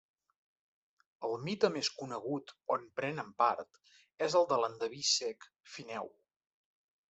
[1.29, 3.79] El mite més conegut on prenen part
[4.31, 6.15] és el de l'endeví cec Fineu.